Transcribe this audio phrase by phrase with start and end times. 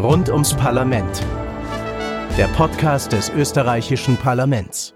[0.00, 1.26] Rund ums Parlament.
[2.38, 4.94] Der Podcast des österreichischen Parlaments.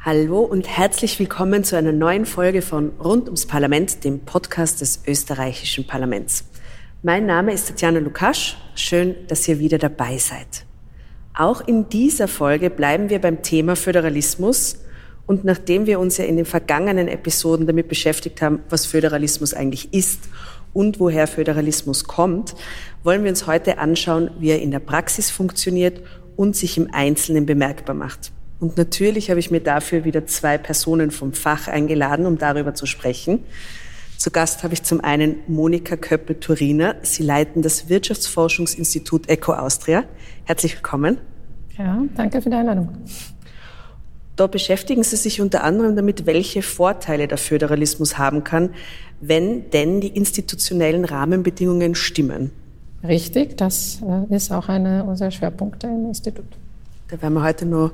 [0.00, 5.04] Hallo und herzlich willkommen zu einer neuen Folge von Rund ums Parlament, dem Podcast des
[5.06, 6.44] österreichischen Parlaments.
[7.02, 8.58] Mein Name ist Tatjana Lukasch.
[8.74, 10.66] Schön, dass ihr wieder dabei seid.
[11.32, 14.84] Auch in dieser Folge bleiben wir beim Thema Föderalismus.
[15.24, 19.94] Und nachdem wir uns ja in den vergangenen Episoden damit beschäftigt haben, was Föderalismus eigentlich
[19.94, 20.28] ist
[20.74, 22.54] und woher Föderalismus kommt,
[23.02, 26.02] wollen wir uns heute anschauen, wie er in der Praxis funktioniert
[26.36, 28.32] und sich im Einzelnen bemerkbar macht.
[28.60, 32.86] Und natürlich habe ich mir dafür wieder zwei Personen vom Fach eingeladen, um darüber zu
[32.86, 33.40] sprechen.
[34.16, 36.96] Zu Gast habe ich zum einen Monika Köppel-Turiner.
[37.02, 40.04] Sie leiten das Wirtschaftsforschungsinstitut ECO Austria.
[40.44, 41.18] Herzlich willkommen.
[41.76, 42.88] Ja, danke für die Einladung.
[44.36, 48.70] Dort beschäftigen Sie sich unter anderem damit, welche Vorteile der Föderalismus haben kann,
[49.20, 52.50] wenn denn die institutionellen Rahmenbedingungen stimmen.
[53.02, 56.46] Richtig, das äh, ist auch einer unserer Schwerpunkte im Institut.
[57.08, 57.92] Da werden wir heute nur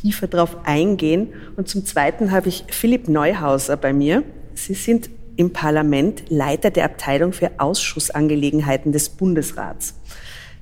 [0.00, 1.28] tiefer drauf eingehen.
[1.56, 4.22] Und zum Zweiten habe ich Philipp Neuhauser bei mir.
[4.54, 9.94] Sie sind im Parlament Leiter der Abteilung für Ausschussangelegenheiten des Bundesrats.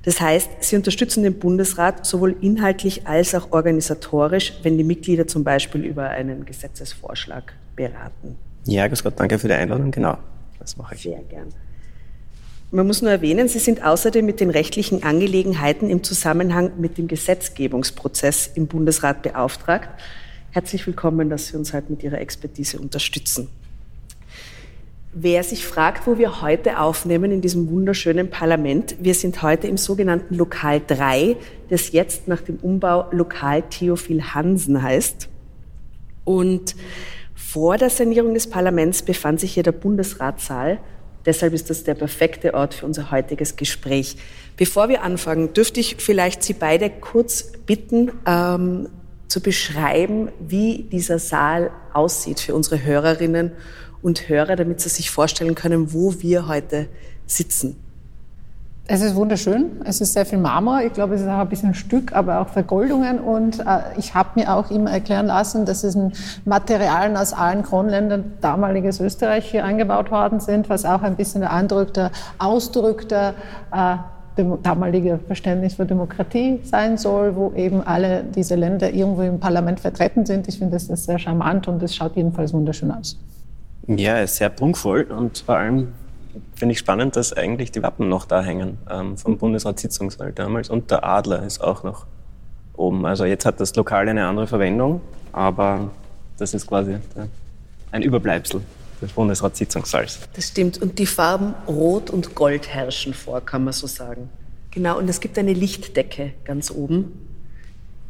[0.03, 5.43] Das heißt, Sie unterstützen den Bundesrat sowohl inhaltlich als auch organisatorisch, wenn die Mitglieder zum
[5.43, 8.37] Beispiel über einen Gesetzesvorschlag beraten.
[8.69, 9.89] Ja, grüß Gott, danke für die Einladung.
[9.89, 10.17] Genau,
[10.59, 11.01] das mache ich.
[11.01, 11.51] Sehr gern.
[12.71, 17.07] Man muss nur erwähnen, Sie sind außerdem mit den rechtlichen Angelegenheiten im Zusammenhang mit dem
[17.07, 19.89] Gesetzgebungsprozess im Bundesrat beauftragt.
[20.51, 23.49] Herzlich willkommen, dass Sie uns heute mit Ihrer Expertise unterstützen.
[25.13, 29.77] Wer sich fragt, wo wir heute aufnehmen in diesem wunderschönen Parlament, wir sind heute im
[29.77, 31.37] sogenannten Lokal 3,
[31.69, 35.27] das jetzt nach dem Umbau Lokal Theophil Hansen heißt.
[36.23, 36.75] Und
[37.51, 40.77] vor der Sanierung des Parlaments befand sich hier der Bundesratssaal.
[41.25, 44.17] Deshalb ist das der perfekte Ort für unser heutiges Gespräch.
[44.55, 48.89] Bevor wir anfangen, dürfte ich vielleicht Sie beide kurz bitten, ähm,
[49.27, 53.51] zu beschreiben, wie dieser Saal aussieht für unsere Hörerinnen
[54.01, 56.87] und Hörer, damit sie sich vorstellen können, wo wir heute
[57.25, 57.77] sitzen.
[58.91, 59.81] Es ist wunderschön.
[59.85, 60.81] Es ist sehr viel Marmor.
[60.81, 63.19] Ich glaube, es ist auch ein bisschen Stück, aber auch Vergoldungen.
[63.19, 66.11] Und äh, ich habe mir auch immer erklären lassen, dass es ein
[66.43, 71.53] Materialien aus allen Kronländern damaliges Österreich hier angebaut worden sind, was auch ein bisschen der
[71.53, 73.35] Eindruck, der Ausdruck der
[73.71, 73.97] äh,
[74.63, 80.25] damalige Verständnis für Demokratie sein soll, wo eben alle diese Länder irgendwo im Parlament vertreten
[80.25, 80.47] sind.
[80.47, 83.19] Ich finde, das ist sehr charmant und es schaut jedenfalls wunderschön aus.
[83.85, 85.89] Ja, ist sehr prunkvoll und vor allem
[86.59, 90.91] finde ich spannend, dass eigentlich die Wappen noch da hängen ähm, vom Bundesratssitzungssaal damals und
[90.91, 92.05] der Adler ist auch noch
[92.73, 93.05] oben.
[93.05, 95.89] Also jetzt hat das Lokal eine andere Verwendung, aber
[96.37, 96.97] das ist quasi
[97.91, 98.61] ein Überbleibsel
[99.01, 100.19] des Bundesratssitzungssaals.
[100.33, 104.29] Das stimmt und die Farben Rot und Gold herrschen vor, kann man so sagen.
[104.71, 107.27] Genau, und es gibt eine Lichtdecke ganz oben,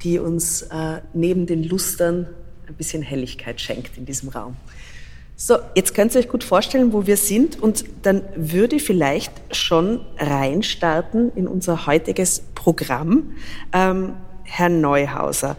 [0.01, 2.27] die uns äh, neben den Lustern
[2.67, 4.55] ein bisschen Helligkeit schenkt in diesem Raum.
[5.41, 9.31] So, jetzt könnt ihr euch gut vorstellen, wo wir sind und dann würde ich vielleicht
[9.55, 13.37] schon reinstarten in unser heutiges Programm.
[13.71, 15.55] Ähm, Herr Neuhauser,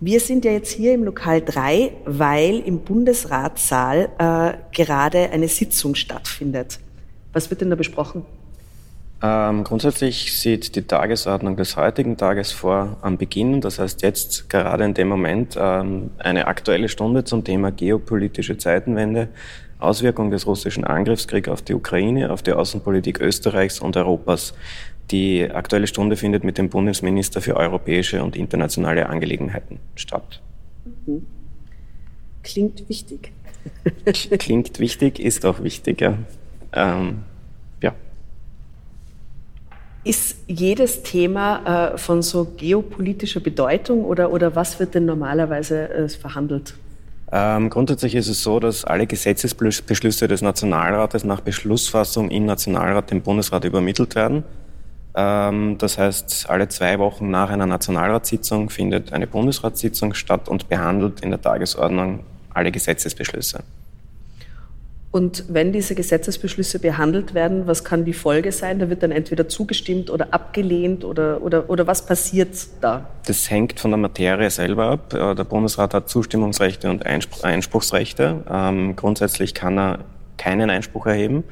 [0.00, 5.94] wir sind ja jetzt hier im Lokal 3, weil im Bundesratssaal äh, gerade eine Sitzung
[5.94, 6.78] stattfindet.
[7.34, 8.24] Was wird denn da besprochen?
[9.20, 14.84] Ähm, grundsätzlich sieht die Tagesordnung des heutigen Tages vor am Beginn, das heißt jetzt gerade
[14.84, 19.28] in dem Moment, ähm, eine aktuelle Stunde zum Thema geopolitische Zeitenwende,
[19.80, 24.54] Auswirkung des russischen Angriffskriegs auf die Ukraine, auf die Außenpolitik Österreichs und Europas.
[25.10, 30.40] Die aktuelle Stunde findet mit dem Bundesminister für europäische und internationale Angelegenheiten statt.
[31.06, 31.26] Mhm.
[32.44, 33.32] Klingt wichtig.
[34.38, 36.18] Klingt wichtig, ist auch wichtig, ja.
[36.72, 37.24] Ähm,
[40.08, 46.08] ist jedes Thema äh, von so geopolitischer Bedeutung oder, oder was wird denn normalerweise äh,
[46.08, 46.74] verhandelt?
[47.30, 53.20] Ähm, grundsätzlich ist es so, dass alle Gesetzesbeschlüsse des Nationalrates nach Beschlussfassung im Nationalrat dem
[53.20, 54.44] Bundesrat übermittelt werden.
[55.14, 61.20] Ähm, das heißt, alle zwei Wochen nach einer Nationalratssitzung findet eine Bundesratssitzung statt und behandelt
[61.20, 62.20] in der Tagesordnung
[62.54, 63.60] alle Gesetzesbeschlüsse.
[65.10, 68.78] Und wenn diese Gesetzesbeschlüsse behandelt werden, was kann die Folge sein?
[68.78, 72.50] Da wird dann entweder zugestimmt oder abgelehnt oder, oder, oder was passiert
[72.82, 73.08] da?
[73.26, 75.14] Das hängt von der Materie selber ab.
[75.14, 78.44] Äh, der Bundesrat hat Zustimmungsrechte und Einspruchsrechte.
[78.50, 80.00] Ähm, grundsätzlich kann er
[80.36, 81.44] keinen Einspruch erheben.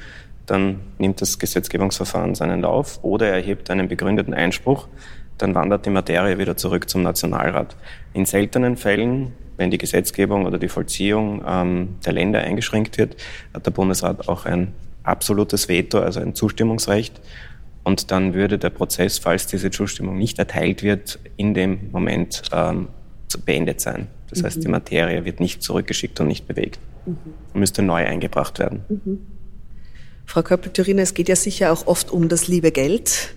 [0.45, 4.87] Dann nimmt das Gesetzgebungsverfahren seinen Lauf oder er erhebt einen begründeten Einspruch.
[5.39, 7.75] Dann wandert die Materie wieder zurück zum Nationalrat.
[8.13, 13.17] In seltenen Fällen wenn die Gesetzgebung oder die Vollziehung ähm, der Länder eingeschränkt wird,
[13.55, 14.73] hat der Bundesrat auch ein
[15.03, 17.21] absolutes Veto, also ein Zustimmungsrecht.
[17.85, 22.89] Und dann würde der Prozess, falls diese Zustimmung nicht erteilt wird, in dem Moment ähm,
[23.45, 24.09] beendet sein.
[24.29, 24.47] Das mhm.
[24.47, 24.73] heißt, die mhm.
[24.73, 26.81] Materie wird nicht zurückgeschickt und nicht bewegt.
[27.07, 27.17] Mhm.
[27.55, 28.85] Müsste neu eingebracht werden.
[28.89, 29.27] Mhm.
[30.25, 33.35] Frau Köppel-Thürin, es geht ja sicher auch oft um das liebe Geld.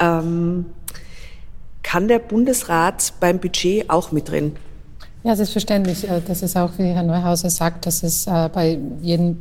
[0.00, 0.66] Ähm,
[1.84, 4.56] kann der Bundesrat beim Budget auch mitreden?
[5.24, 6.08] Ja, selbstverständlich.
[6.08, 9.38] Äh, das ist auch, wie Herr Neuhauser sagt, dass es äh, bei jedem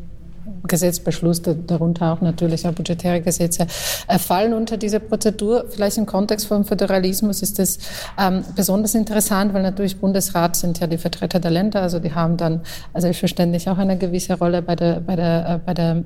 [0.66, 3.68] Gesetzbeschluss, darunter auch natürlich auch budgetäre Gesetze,
[4.08, 5.66] äh, fallen unter diese Prozedur.
[5.70, 7.80] Vielleicht im Kontext vom Föderalismus ist es
[8.18, 12.38] ähm, besonders interessant, weil natürlich Bundesrat sind ja die Vertreter der Länder, also die haben
[12.38, 12.62] dann
[12.96, 16.04] selbstverständlich auch eine gewisse Rolle bei der, bei der, äh, bei der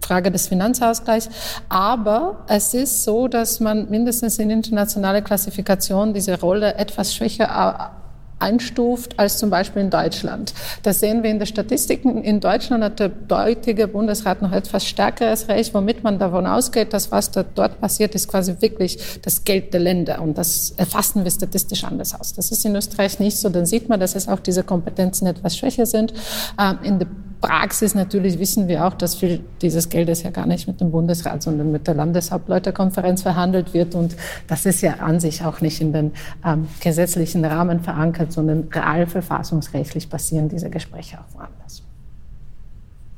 [0.00, 1.28] Frage des Finanzausgleichs.
[1.68, 7.96] Aber es ist so, dass man mindestens in internationale Klassifikation diese Rolle etwas schwächer
[8.40, 10.52] einstuft als zum Beispiel in Deutschland.
[10.82, 12.22] Das sehen wir in den Statistiken.
[12.22, 17.12] In Deutschland hat der heutige Bundesrat noch etwas stärkeres Recht, womit man davon ausgeht, dass
[17.12, 20.20] was da dort passiert, ist quasi wirklich das Geld der Länder.
[20.20, 22.32] Und das erfassen wir statistisch anders aus.
[22.34, 23.48] Das ist in Österreich nicht so.
[23.48, 26.12] Dann sieht man, dass es auch diese Kompetenzen etwas schwächer sind.
[26.58, 26.98] Ähm, in
[27.40, 31.42] Praxis natürlich wissen wir auch, dass viel dieses Geldes ja gar nicht mit dem Bundesrat,
[31.42, 33.94] sondern mit der Landeshauptleutekonferenz verhandelt wird.
[33.94, 34.16] Und
[34.46, 36.12] das ist ja an sich auch nicht in den
[36.44, 41.82] ähm, gesetzlichen Rahmen verankert, sondern real verfassungsrechtlich passieren diese Gespräche auch woanders.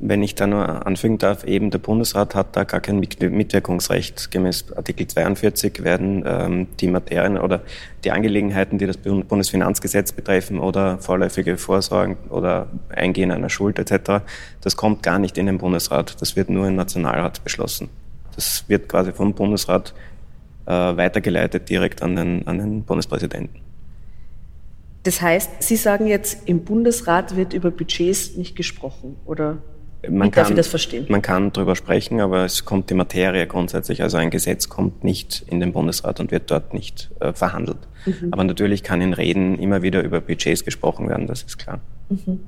[0.04, 4.32] Wenn ich da nur anfügen darf, eben der Bundesrat hat da gar kein Mitwirkungsrecht.
[4.32, 7.62] Gemäß Artikel 42 werden ähm, die Materien oder
[8.02, 14.24] die Angelegenheiten, die das Bundesfinanzgesetz betreffen oder vorläufige Vorsorgen oder Eingehen einer Schuld etc.,
[14.60, 16.20] das kommt gar nicht in den Bundesrat.
[16.20, 17.88] Das wird nur im Nationalrat beschlossen.
[18.34, 19.94] Das wird quasi vom Bundesrat
[20.66, 23.60] äh, weitergeleitet direkt an den, an den Bundespräsidenten.
[25.04, 29.58] Das heißt, Sie sagen jetzt, im Bundesrat wird über Budgets nicht gesprochen, oder?
[30.08, 31.06] Man Wie kann, das verstehen?
[31.08, 34.02] Man kann darüber sprechen, aber es kommt die Materie grundsätzlich.
[34.02, 37.78] Also ein Gesetz kommt nicht in den Bundesrat und wird dort nicht äh, verhandelt.
[38.06, 38.32] Mhm.
[38.32, 41.80] Aber natürlich kann in Reden immer wieder über Budgets gesprochen werden, das ist klar.
[42.08, 42.40] Mhm.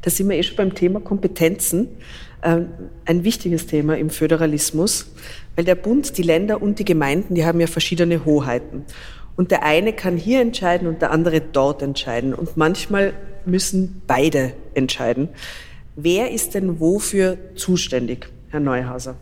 [0.00, 1.88] Da sind wir eh schon beim Thema Kompetenzen.
[2.42, 2.68] Ähm,
[3.04, 5.12] ein wichtiges Thema im Föderalismus,
[5.56, 8.84] weil der Bund, die Länder und die Gemeinden, die haben ja verschiedene Hoheiten.
[9.36, 12.34] Und der eine kann hier entscheiden und der andere dort entscheiden.
[12.34, 13.12] Und manchmal
[13.44, 15.28] müssen beide entscheiden.
[16.00, 19.16] Wer ist denn wofür zuständig, Herr Neuhauser?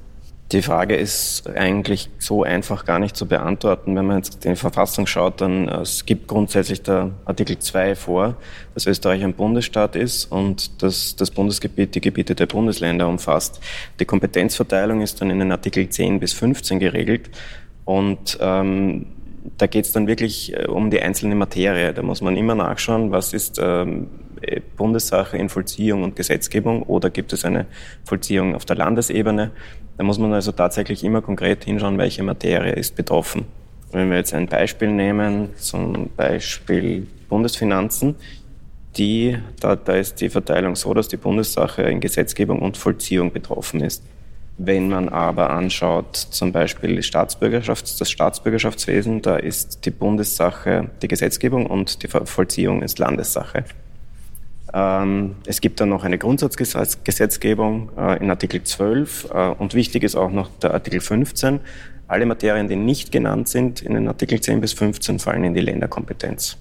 [0.52, 3.96] Die Frage ist eigentlich so einfach gar nicht zu beantworten.
[3.96, 7.94] Wenn man jetzt in die Verfassung schaut, dann äh, es gibt grundsätzlich der Artikel 2
[7.94, 8.37] vor,
[8.75, 13.58] dass Österreich ein Bundesstaat ist und dass das Bundesgebiet die Gebiete der Bundesländer umfasst.
[13.99, 17.31] Die Kompetenzverteilung ist dann in den Artikel 10 bis 15 geregelt
[17.87, 19.06] und ähm,
[19.56, 21.94] da geht es dann wirklich äh, um die einzelne Materie.
[21.94, 24.25] Da muss man immer nachschauen, was ist ähm, äh,
[24.77, 27.67] Bundessache in Vollziehung und Gesetzgebung oder gibt es eine
[28.05, 29.50] Vollziehung auf der Landesebene.
[29.97, 33.47] Da muss man also tatsächlich immer konkret hinschauen, welche Materie ist betroffen.
[33.93, 38.17] Wenn wir jetzt ein Beispiel nehmen, zum Beispiel Bundesfinanzen,
[38.97, 43.81] die, da, da ist die Verteilung so, dass die Bundessache in Gesetzgebung und Vollziehung betroffen
[43.81, 44.03] ist.
[44.59, 51.67] Wenn man aber anschaut, zum Beispiel Staatsbürgerschafts-, das Staatsbürgerschaftswesen, da ist die Bundessache die Gesetzgebung
[51.67, 53.65] und die Vollziehung ist Landessache.
[54.75, 60.17] Ähm, es gibt dann noch eine Grundsatzgesetzgebung äh, in Artikel 12 äh, und wichtig ist
[60.17, 61.61] auch noch der Artikel 15.
[62.09, 65.61] Alle Materien, die nicht genannt sind in den Artikel 10 bis 15, fallen in die
[65.61, 66.56] Länderkompetenz.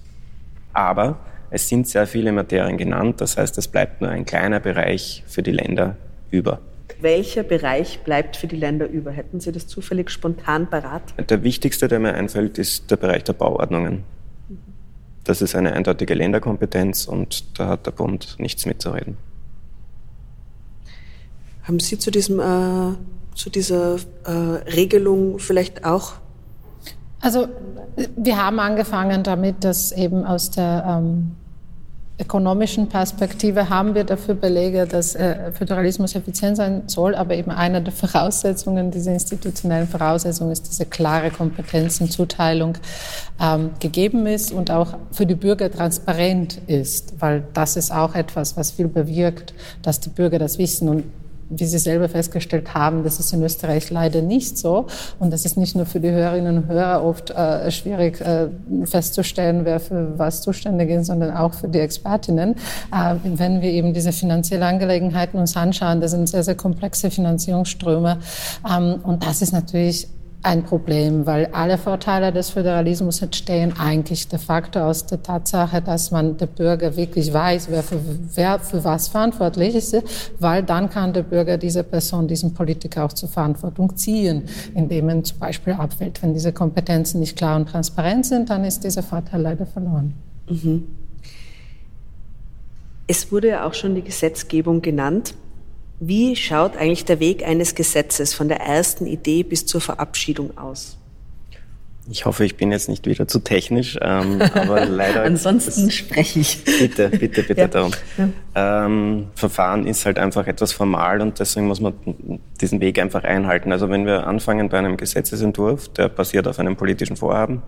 [0.72, 1.18] Aber
[1.50, 5.42] es sind sehr viele Materien genannt, das heißt, es bleibt nur ein kleiner Bereich für
[5.42, 5.96] die Länder
[6.30, 6.60] über.
[7.00, 9.10] Welcher Bereich bleibt für die Länder über?
[9.10, 11.14] Hätten Sie das zufällig spontan parat?
[11.28, 14.04] Der wichtigste, der mir einfällt, ist der Bereich der Bauordnungen.
[15.26, 19.16] Das ist eine eindeutige Länderkompetenz und da hat der Bund nichts mitzureden.
[21.64, 22.94] Haben Sie zu, diesem, äh,
[23.34, 26.12] zu dieser äh, Regelung vielleicht auch?
[27.20, 27.48] Also
[28.16, 31.32] wir haben angefangen damit, dass eben aus der ähm,
[32.18, 37.82] ökonomischen Perspektive haben wir dafür Belege, dass äh, Föderalismus effizient sein soll, aber eben eine
[37.82, 42.78] der Voraussetzungen, diese institutionellen Voraussetzungen ist, diese klare Kompetenzenzuteilung
[43.40, 48.56] ähm, gegeben ist und auch für die Bürger transparent ist, weil das ist auch etwas,
[48.56, 51.04] was viel bewirkt, dass die Bürger das wissen und
[51.48, 54.86] wie Sie selber festgestellt haben, das ist in Österreich leider nicht so.
[55.18, 58.48] Und das ist nicht nur für die Hörerinnen und Hörer oft äh, schwierig äh,
[58.84, 62.56] festzustellen, wer für was zuständig ist, sondern auch für die Expertinnen.
[62.92, 68.18] Äh, wenn wir eben diese finanziellen Angelegenheiten uns anschauen, das sind sehr, sehr komplexe Finanzierungsströme.
[68.68, 70.08] Ähm, und das ist natürlich
[70.42, 76.10] ein Problem, weil alle Vorteile des Föderalismus entstehen eigentlich de facto aus der Tatsache, dass
[76.10, 78.00] man der Bürger wirklich weiß, wer für,
[78.34, 79.96] wer für was verantwortlich ist,
[80.38, 85.24] weil dann kann der Bürger diese Person, diesen Politiker auch zur Verantwortung ziehen, indem man
[85.24, 86.22] zum Beispiel abwählt.
[86.22, 90.14] Wenn diese Kompetenzen nicht klar und transparent sind, dann ist dieser Vorteil leider verloren.
[90.48, 90.84] Mhm.
[93.08, 95.34] Es wurde ja auch schon die Gesetzgebung genannt.
[95.98, 100.98] Wie schaut eigentlich der Weg eines Gesetzes von der ersten Idee bis zur Verabschiedung aus?
[102.08, 105.22] Ich hoffe, ich bin jetzt nicht wieder zu technisch, ähm, aber leider.
[105.22, 106.62] Ansonsten spreche ich.
[106.64, 107.66] Bitte, bitte, bitte ja.
[107.66, 107.92] darum.
[108.16, 108.84] Ja.
[108.86, 111.94] Ähm, Verfahren ist halt einfach etwas formal und deswegen muss man
[112.60, 113.72] diesen Weg einfach einhalten.
[113.72, 117.62] Also wenn wir anfangen bei einem Gesetzesentwurf, der basiert auf einem politischen Vorhaben,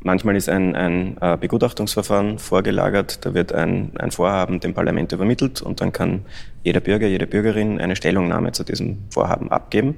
[0.00, 5.62] Manchmal ist ein, ein äh, Begutachtungsverfahren vorgelagert, da wird ein, ein Vorhaben dem Parlament übermittelt
[5.62, 6.24] und dann kann
[6.62, 9.96] jeder Bürger, jede Bürgerin eine Stellungnahme zu diesem Vorhaben abgeben.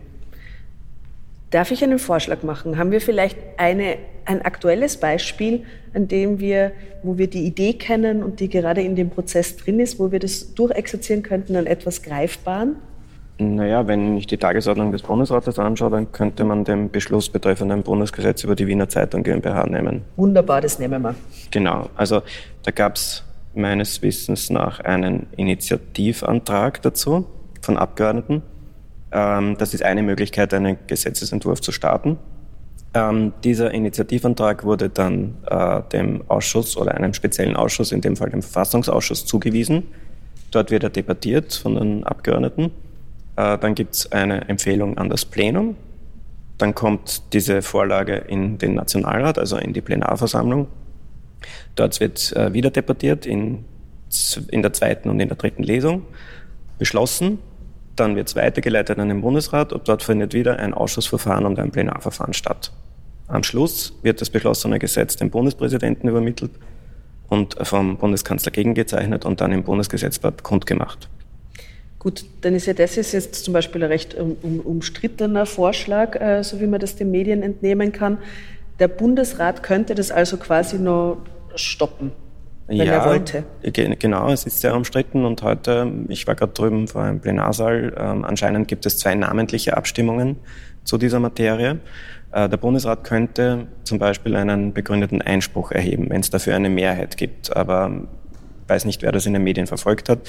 [1.50, 2.76] Darf ich einen Vorschlag machen?
[2.76, 5.64] Haben wir vielleicht eine, ein aktuelles Beispiel,
[5.94, 9.80] an dem wir, wo wir die Idee kennen und die gerade in dem Prozess drin
[9.80, 12.76] ist, wo wir das durchexerzieren könnten an etwas Greifbaren?
[13.40, 17.84] Naja, wenn ich die Tagesordnung des Bundesrates anschaue, dann könnte man den Beschluss betreffend ein
[17.84, 20.02] Bundesgesetz über die Wiener Zeitung GmbH nehmen.
[20.16, 21.14] Wunderbar, das nehmen wir.
[21.52, 22.22] Genau, also
[22.64, 23.22] da gab es
[23.54, 27.26] meines Wissens nach einen Initiativantrag dazu
[27.62, 28.42] von Abgeordneten.
[29.12, 32.18] Ähm, das ist eine Möglichkeit, einen Gesetzesentwurf zu starten.
[32.92, 38.30] Ähm, dieser Initiativantrag wurde dann äh, dem Ausschuss oder einem speziellen Ausschuss, in dem Fall
[38.30, 39.84] dem Verfassungsausschuss, zugewiesen.
[40.50, 42.72] Dort wird er debattiert von den Abgeordneten.
[43.38, 45.76] Äh, dann gibt es eine Empfehlung an das Plenum.
[46.58, 50.66] Dann kommt diese Vorlage in den Nationalrat, also in die Plenarversammlung.
[51.76, 53.64] Dort wird äh, wieder debattiert in,
[54.50, 56.02] in der zweiten und in der dritten Lesung,
[56.78, 57.38] beschlossen.
[57.94, 61.70] Dann wird es weitergeleitet an den Bundesrat und dort findet wieder ein Ausschussverfahren und ein
[61.70, 62.72] Plenarverfahren statt.
[63.28, 66.50] Am Schluss wird das beschlossene Gesetz dem Bundespräsidenten übermittelt
[67.28, 71.08] und vom Bundeskanzler gegengezeichnet und dann im Bundesgesetzblatt kundgemacht.
[71.98, 76.20] Gut, dann ist ja das ist jetzt zum Beispiel ein recht um, um, umstrittener Vorschlag,
[76.20, 78.18] äh, so wie man das den Medien entnehmen kann.
[78.78, 81.18] Der Bundesrat könnte das also quasi noch
[81.56, 82.12] stoppen,
[82.68, 83.42] wenn ja, er wollte.
[83.62, 87.98] Genau, es ist sehr umstritten und heute, ich war gerade drüben vor einem Plenarsaal, äh,
[87.98, 90.36] anscheinend gibt es zwei namentliche Abstimmungen
[90.84, 91.80] zu dieser Materie.
[92.30, 97.16] Äh, der Bundesrat könnte zum Beispiel einen begründeten Einspruch erheben, wenn es dafür eine Mehrheit
[97.16, 97.56] gibt.
[97.56, 98.06] Aber
[98.68, 100.20] weiß nicht, wer das in den Medien verfolgt hat.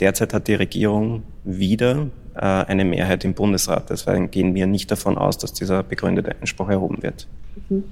[0.00, 3.90] Derzeit hat die Regierung wieder äh, eine Mehrheit im Bundesrat.
[3.90, 7.26] Deswegen gehen wir nicht davon aus, dass dieser begründete Einspruch erhoben wird.
[7.68, 7.84] Mhm.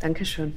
[0.00, 0.54] Dankeschön.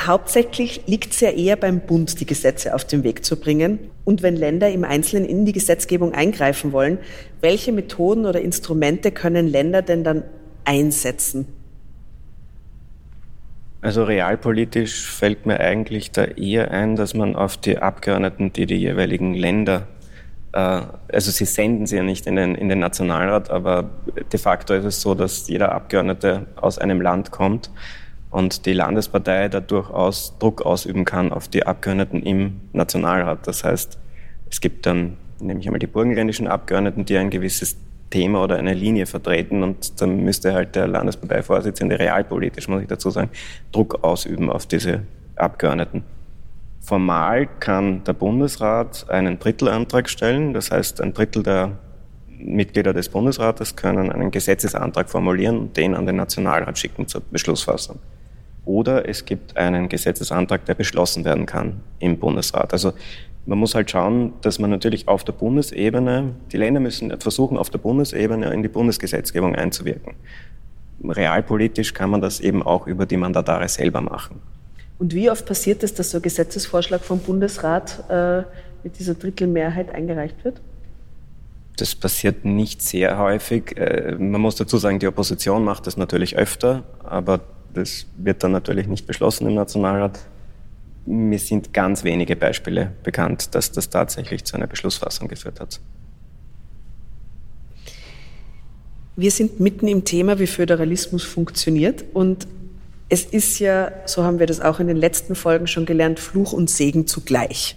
[0.00, 3.78] Hauptsächlich liegt es ja eher beim Bund, die Gesetze auf den Weg zu bringen.
[4.04, 6.98] Und wenn Länder im Einzelnen in die Gesetzgebung eingreifen wollen,
[7.40, 10.24] welche Methoden oder Instrumente können Länder denn dann
[10.64, 11.46] einsetzen?
[13.82, 18.76] Also realpolitisch fällt mir eigentlich da eher ein, dass man auf die Abgeordneten, die die
[18.76, 19.88] jeweiligen Länder,
[20.52, 23.90] äh, also sie senden sie ja nicht in den, in den Nationalrat, aber
[24.32, 27.72] de facto ist es so, dass jeder Abgeordnete aus einem Land kommt
[28.30, 33.48] und die Landespartei da durchaus Druck ausüben kann auf die Abgeordneten im Nationalrat.
[33.48, 33.98] Das heißt,
[34.48, 37.76] es gibt dann nämlich einmal die burgenländischen Abgeordneten, die ein gewisses
[38.12, 43.10] Thema oder eine Linie vertreten und dann müsste halt der Landesparteivorsitzende realpolitisch, muss ich dazu
[43.10, 43.30] sagen,
[43.72, 45.02] Druck ausüben auf diese
[45.34, 46.04] Abgeordneten.
[46.80, 51.72] Formal kann der Bundesrat einen Drittelantrag stellen, das heißt ein Drittel der
[52.28, 57.98] Mitglieder des Bundesrates können einen Gesetzesantrag formulieren und den an den Nationalrat schicken zur Beschlussfassung.
[58.64, 62.72] Oder es gibt einen Gesetzesantrag, der beschlossen werden kann im Bundesrat.
[62.72, 62.92] Also
[63.44, 67.70] man muss halt schauen, dass man natürlich auf der Bundesebene, die Länder müssen versuchen, auf
[67.70, 70.14] der Bundesebene in die Bundesgesetzgebung einzuwirken.
[71.04, 74.40] Realpolitisch kann man das eben auch über die Mandatare selber machen.
[74.98, 78.42] Und wie oft passiert es, dass so ein Gesetzesvorschlag vom Bundesrat äh,
[78.84, 80.60] mit dieser Drittelmehrheit eingereicht wird?
[81.76, 83.76] Das passiert nicht sehr häufig.
[83.76, 87.40] Äh, man muss dazu sagen, die Opposition macht das natürlich öfter, aber
[87.74, 90.20] das wird dann natürlich nicht beschlossen im Nationalrat.
[91.04, 95.80] Mir sind ganz wenige Beispiele bekannt, dass das tatsächlich zu einer Beschlussfassung geführt hat.
[99.16, 102.04] Wir sind mitten im Thema, wie Föderalismus funktioniert.
[102.14, 102.46] Und
[103.08, 106.52] es ist ja, so haben wir das auch in den letzten Folgen schon gelernt, Fluch
[106.52, 107.76] und Segen zugleich.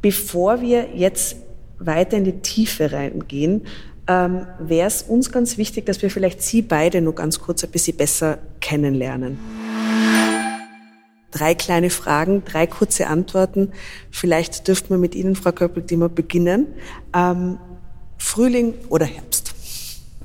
[0.00, 1.36] Bevor wir jetzt
[1.78, 3.62] weiter in die Tiefe reingehen,
[4.06, 7.70] ähm, wäre es uns ganz wichtig, dass wir vielleicht Sie beide nur ganz kurz ein
[7.70, 9.38] bisschen besser kennenlernen
[11.34, 13.72] drei kleine Fragen, drei kurze Antworten.
[14.10, 16.68] Vielleicht dürften wir mit Ihnen, Frau Köppel-Dimmer, beginnen.
[17.12, 17.58] Ähm,
[18.18, 19.52] Frühling oder Herbst?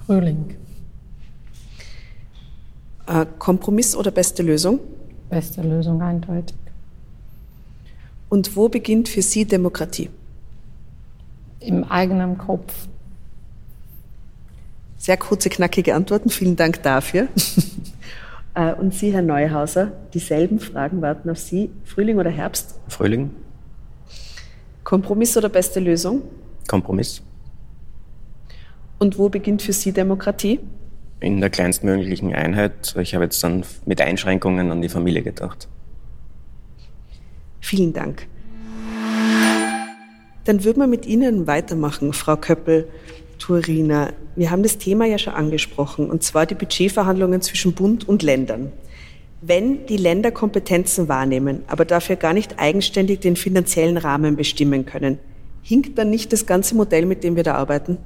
[0.06, 0.56] Frühling.
[3.08, 4.80] Äh, Kompromiss oder beste Lösung?
[5.30, 6.56] Beste Lösung, eindeutig.
[8.30, 10.10] Und wo beginnt für Sie Demokratie?
[11.60, 12.74] Im eigenen Kopf.
[14.98, 16.30] Sehr kurze, knackige Antworten.
[16.30, 17.28] Vielen Dank dafür.
[18.60, 21.72] Äh, und Sie, Herr Neuhauser, dieselben Fragen warten auf Sie.
[21.86, 22.78] Frühling oder Herbst?
[22.90, 23.32] Frühling.
[24.84, 26.24] Kompromiss oder beste Lösung?
[26.68, 27.22] Kompromiss.
[28.98, 30.60] Und wo beginnt für Sie Demokratie?
[31.22, 32.96] In der kleinstmöglichen Einheit.
[33.00, 35.70] Ich habe jetzt dann mit Einschränkungen an die Familie gedacht.
[37.62, 38.28] Vielen Dank.
[40.46, 42.36] Dann würden wir mit Ihnen weitermachen, Frau
[43.40, 44.10] Köppel-Turina.
[44.36, 48.72] Wir haben das Thema ja schon angesprochen, und zwar die Budgetverhandlungen zwischen Bund und Ländern.
[49.42, 55.18] Wenn die Länder Kompetenzen wahrnehmen, aber dafür gar nicht eigenständig den finanziellen Rahmen bestimmen können,
[55.62, 57.98] hinkt dann nicht das ganze Modell, mit dem wir da arbeiten?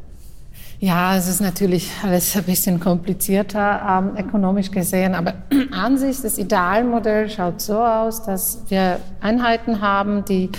[0.80, 5.36] Ja, es ist natürlich alles ein bisschen komplizierter ähm, ökonomisch gesehen, aber
[5.72, 10.50] an sich das Idealmodell schaut so aus, dass wir Einheiten haben, die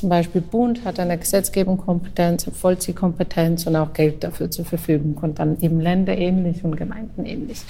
[0.00, 5.58] zum Beispiel Bund hat eine Gesetzgebungskompetenz, Vollziehkompetenz und auch Geld dafür zur Verfügung und dann
[5.60, 7.60] eben Länder ähnlich und Gemeinden ähnlich.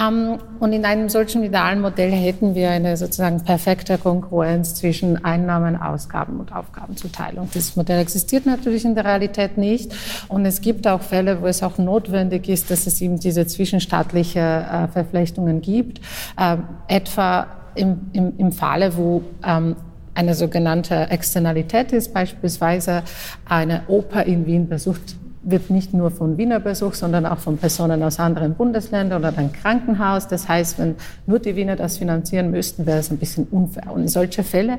[0.00, 5.74] Ähm, und in einem solchen idealen Modell hätten wir eine sozusagen perfekte Konkurrenz zwischen Einnahmen,
[5.74, 7.48] Ausgaben und Aufgabenzuteilung.
[7.52, 9.92] Dieses Modell existiert natürlich in der Realität nicht
[10.28, 14.38] und es gibt auch Fälle, wo es auch notwendig ist, dass es eben diese zwischenstaatliche
[14.38, 16.00] äh, Verflechtungen gibt,
[16.38, 19.74] äh, etwa im, im, im Falle, wo ähm,
[20.14, 23.02] eine sogenannte Externalität ist, beispielsweise
[23.44, 28.02] eine Oper in Wien besucht wird nicht nur von Wiener besucht, sondern auch von Personen
[28.02, 30.28] aus anderen Bundesländern oder ein Krankenhaus.
[30.28, 30.94] Das heißt, wenn
[31.26, 33.92] nur die Wiener das finanzieren müssten, wäre es ein bisschen unfair.
[33.92, 34.78] Und solche Fälle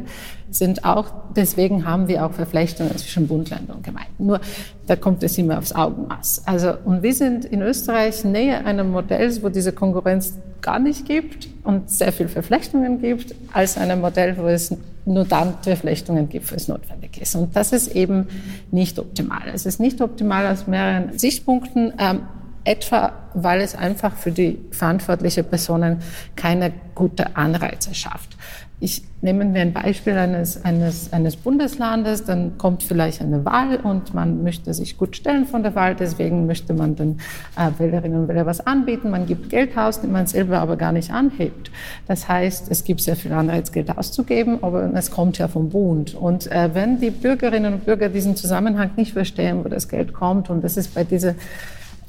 [0.50, 4.26] sind auch, deswegen haben wir auch Verflechtungen zwischen Bund, Ländern und Gemeinden.
[4.26, 4.40] Nur,
[4.88, 6.44] da kommt es immer aufs Augenmaß.
[6.46, 11.50] Also, und wir sind in Österreich näher einem Modell, wo diese Konkurrenz gar nicht gibt
[11.66, 14.74] und sehr viel Verflechtungen gibt, als einem Modell, wo es
[15.06, 17.36] nur dann Verflechtungen gibt, wo es notwendig ist.
[17.36, 18.28] Und das ist eben
[18.72, 19.44] nicht optimal.
[19.54, 21.94] Es ist nicht optimal aus mehreren Sichtpunkten.
[21.98, 22.22] Ähm,
[22.64, 26.02] etwa weil es einfach für die verantwortliche Personen
[26.36, 28.38] keine gute Anreize schafft.
[28.84, 34.14] Ich nehme wir ein Beispiel eines, eines, eines Bundeslandes, dann kommt vielleicht eine Wahl und
[34.14, 37.20] man möchte sich gut stellen von der Wahl, deswegen möchte man den
[37.56, 40.92] äh, Wählerinnen und Wählern was anbieten, man gibt Geld aus, den man selber aber gar
[40.92, 41.72] nicht anhebt.
[42.10, 46.14] Das heißt, es gibt sehr viel Anreiz, Geld auszugeben, aber es kommt ja vom Bund.
[46.14, 50.50] Und äh, wenn die Bürgerinnen und Bürger diesen Zusammenhang nicht verstehen, wo das Geld kommt,
[50.50, 51.36] und das ist bei dieser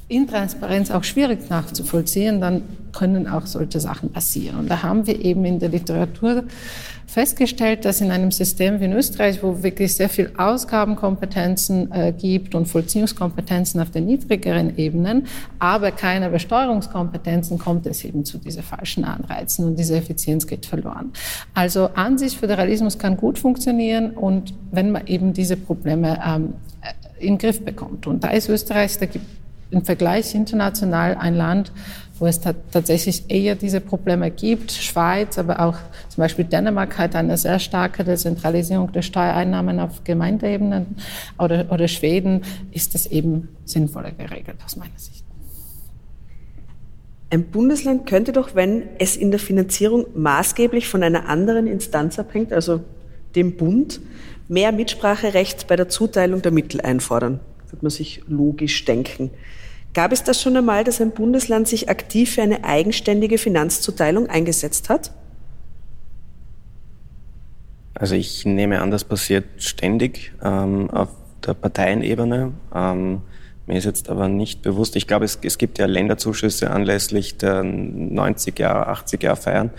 [0.09, 2.63] Intransparenz auch schwierig nachzuvollziehen, dann
[2.93, 4.59] können auch solche Sachen passieren.
[4.59, 6.45] Und da haben wir eben in der Literatur
[7.07, 12.55] festgestellt, dass in einem System wie in Österreich, wo wirklich sehr viel Ausgabenkompetenzen äh, gibt
[12.55, 15.27] und Vollziehungskompetenzen auf den niedrigeren Ebenen,
[15.59, 21.13] aber keine Besteuerungskompetenzen, kommt es eben zu diesen falschen Anreizen und diese Effizienz geht verloren.
[21.53, 26.55] Also an sich Föderalismus kann gut funktionieren und wenn man eben diese Probleme ähm,
[27.19, 28.07] in den Griff bekommt.
[28.07, 29.25] Und da ist Österreich, da gibt
[29.75, 31.73] im Vergleich international ein Land,
[32.19, 34.73] wo es tatsächlich eher diese Probleme gibt.
[34.73, 35.77] Schweiz, aber auch
[36.09, 40.87] zum Beispiel Dänemark hat eine sehr starke Dezentralisierung der Steuereinnahmen auf Gemeindeebene
[41.39, 45.25] oder, oder Schweden ist das eben sinnvoller geregelt aus meiner Sicht.
[47.31, 52.53] Ein Bundesland könnte doch, wenn es in der Finanzierung maßgeblich von einer anderen Instanz abhängt,
[52.53, 52.81] also
[53.35, 54.01] dem Bund,
[54.47, 57.41] mehr Mitspracherecht bei der Zuteilung der Mittel einfordern.
[57.71, 59.31] Würde man sich logisch denken.
[59.95, 64.89] Gab es das schon einmal, dass ein Bundesland sich aktiv für eine eigenständige Finanzzuteilung eingesetzt
[64.89, 65.13] hat?
[67.95, 71.11] Also ich nehme an, das passiert ständig ähm, auf
[71.47, 72.53] der Parteienebene.
[72.75, 73.23] Ähm,
[73.67, 77.63] mir ist jetzt aber nicht bewusst, ich glaube, es, es gibt ja Länderzuschüsse anlässlich der
[77.63, 79.71] 90 Jahre, 80 Jahre Feiern.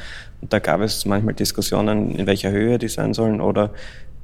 [0.42, 3.72] Und da gab es manchmal Diskussionen, in welcher Höhe die sein sollen oder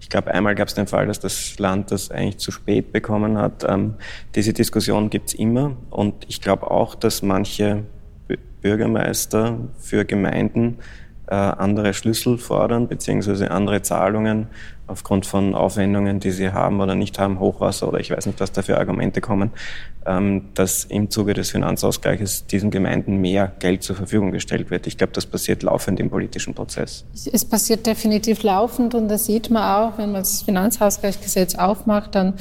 [0.02, 3.38] ich glaube, einmal gab es den Fall, dass das Land das eigentlich zu spät bekommen
[3.38, 3.64] hat.
[3.66, 3.94] Ähm,
[4.36, 7.84] diese Diskussion gibt es immer und ich glaube auch, dass manche
[8.62, 10.80] Bürgermeister für Gemeinden
[11.36, 14.48] andere Schlüssel fordern, beziehungsweise andere Zahlungen
[14.88, 18.52] aufgrund von Aufwendungen, die sie haben oder nicht haben, Hochwasser oder ich weiß nicht, was
[18.52, 19.52] da für Argumente kommen,
[20.06, 24.88] ähm, dass im Zuge des Finanzausgleiches diesen Gemeinden mehr Geld zur Verfügung gestellt wird.
[24.88, 27.06] Ich glaube, das passiert laufend im politischen Prozess.
[27.14, 32.34] Es passiert definitiv laufend und das sieht man auch, wenn man das Finanzausgleichsgesetz aufmacht, dann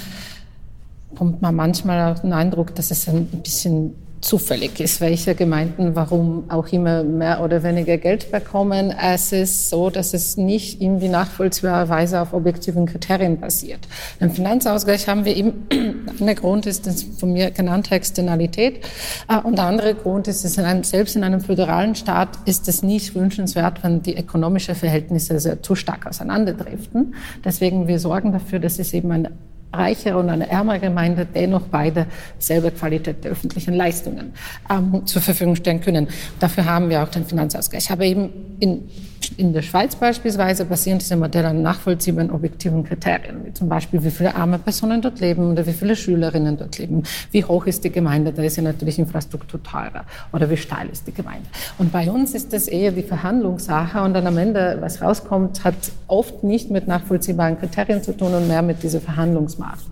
[1.16, 6.44] kommt man manchmal auch den Eindruck, dass es ein bisschen zufällig ist, welche Gemeinden warum
[6.50, 8.90] auch immer mehr oder weniger Geld bekommen.
[8.90, 13.80] Es ist so, dass es nicht irgendwie nachvollziehbarerweise auf objektiven Kriterien basiert.
[14.20, 15.66] Im Finanzausgleich haben wir eben,
[16.20, 18.85] ein Grund ist das von mir genannte Externalität
[19.28, 22.68] äh, und der andere Grund ist, dass in einem, selbst in einem föderalen Staat ist
[22.68, 27.14] es nicht wünschenswert, wenn die ökonomischen Verhältnisse sehr, zu stark auseinanderdriften.
[27.44, 29.28] Deswegen wir sorgen dafür, dass es eben ein
[29.72, 32.06] reichere und eine ärmere Gemeinde dennoch beide
[32.38, 34.33] selbe Qualität der öffentlichen Leistungen
[34.68, 36.09] ähm, zur Verfügung stellen können.
[36.38, 37.90] Dafür haben wir auch den Finanzausgleich.
[37.90, 38.88] Aber eben in
[39.37, 44.11] in der Schweiz beispielsweise basieren diese Modelle an nachvollziehbaren objektiven Kriterien, wie zum Beispiel, wie
[44.11, 47.90] viele arme Personen dort leben oder wie viele Schülerinnen dort leben, wie hoch ist die
[47.90, 51.46] Gemeinde, da ist ja natürlich Infrastruktur teurer oder wie steil ist die Gemeinde.
[51.78, 55.74] Und bei uns ist das eher die Verhandlungssache und dann am Ende, was rauskommt, hat
[56.06, 59.85] oft nicht mit nachvollziehbaren Kriterien zu tun und mehr mit dieser Verhandlungsmacht.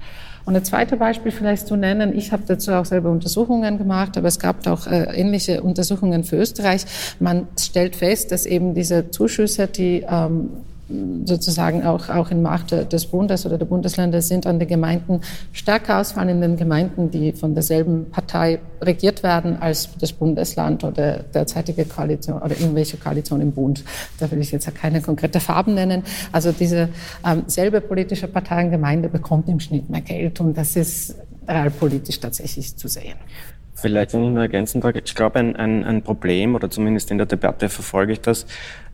[0.49, 4.29] Und ein zweites Beispiel vielleicht zu nennen, ich habe dazu auch selber Untersuchungen gemacht, aber
[4.29, 6.87] es gab auch äh, ähnliche Untersuchungen für Österreich.
[7.21, 10.49] Man stellt fest, dass eben diese Zuschüsse, die ähm,
[11.25, 15.21] sozusagen auch, auch in Macht des Bundes oder der Bundesländer sind an den Gemeinden
[15.53, 21.19] stärker ausfallen in den Gemeinden, die von derselben Partei regiert werden als das Bundesland oder
[21.23, 23.85] derzeitige Koalition oder irgendwelche Koalition im Bund.
[24.19, 26.03] Da will ich jetzt keine konkrete Farben nennen.
[26.33, 26.89] Also diese
[27.27, 32.21] ähm, selbe politische Partei in Gemeinde bekommt im Schnitt mehr Geld und das ist realpolitisch
[32.21, 33.17] tatsächlich zu sehen.
[33.75, 37.19] Vielleicht, wenn ich nur ergänzen darf, ich glaube, ein, ein, ein Problem, oder zumindest in
[37.19, 38.45] der Debatte verfolge ich das,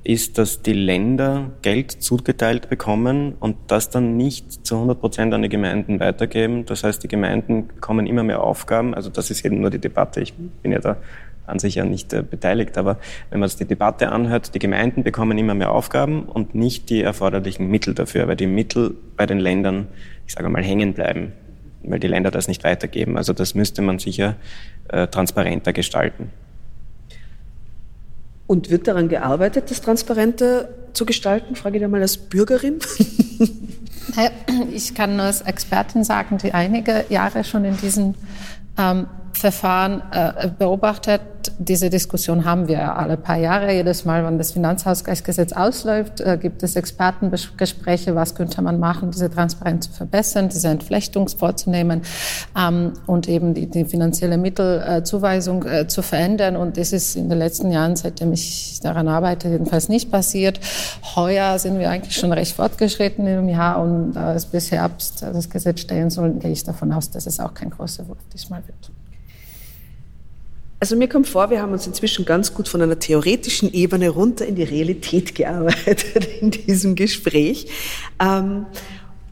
[0.04, 5.42] ist, dass die Länder Geld zugeteilt bekommen und das dann nicht zu 100 Prozent an
[5.42, 6.66] die Gemeinden weitergeben.
[6.66, 8.94] Das heißt, die Gemeinden bekommen immer mehr Aufgaben.
[8.94, 10.20] Also das ist eben nur die Debatte.
[10.20, 10.96] Ich bin ja da
[11.46, 12.98] an sich ja nicht äh, beteiligt, aber
[13.30, 17.02] wenn man sich die Debatte anhört, die Gemeinden bekommen immer mehr Aufgaben und nicht die
[17.02, 19.88] erforderlichen Mittel dafür, weil die Mittel bei den Ländern,
[20.26, 21.32] ich sage mal, hängen bleiben
[21.86, 23.16] weil die Länder das nicht weitergeben.
[23.16, 24.36] Also das müsste man sicher
[24.88, 26.30] äh, transparenter gestalten.
[28.46, 31.56] Und wird daran gearbeitet, das transparenter zu gestalten?
[31.56, 32.78] Frage ich dir mal als Bürgerin.
[34.72, 38.14] Ich kann nur als Expertin sagen, die einige Jahre schon in diesen
[38.78, 41.20] ähm, Verfahren äh, beobachtet.
[41.58, 43.72] Diese Diskussion haben wir alle paar Jahre.
[43.72, 49.30] Jedes Mal, wenn das Finanzausgleichsgesetz ausläuft, äh, gibt es Expertengespräche, was könnte man machen, diese
[49.30, 52.02] Transparenz zu verbessern, diese Entflechtung vorzunehmen
[52.58, 56.56] ähm, und eben die, die finanzielle Mittelzuweisung äh, zu verändern.
[56.56, 60.60] Und das ist in den letzten Jahren, seitdem ich daran arbeite, jedenfalls nicht passiert.
[61.16, 65.50] Heuer sind wir eigentlich schon recht fortgeschritten im Jahr und da es bis Herbst das
[65.50, 68.93] Gesetz stehen soll, gehe ich davon aus, dass es auch kein großer Wurf diesmal wird.
[70.84, 74.44] Also mir kommt vor, wir haben uns inzwischen ganz gut von einer theoretischen Ebene runter
[74.44, 77.68] in die Realität gearbeitet in diesem Gespräch.
[78.20, 78.66] Ähm,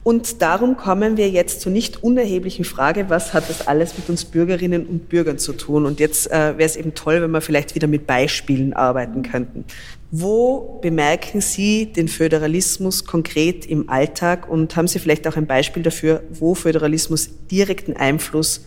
[0.01, 4.25] und darum kommen wir jetzt zur nicht unerheblichen Frage, was hat das alles mit uns
[4.25, 5.85] Bürgerinnen und Bürgern zu tun?
[5.85, 9.65] Und jetzt äh, wäre es eben toll, wenn wir vielleicht wieder mit Beispielen arbeiten könnten.
[10.09, 15.83] Wo bemerken Sie den Föderalismus konkret im Alltag und haben Sie vielleicht auch ein Beispiel
[15.83, 18.65] dafür, wo Föderalismus direkten Einfluss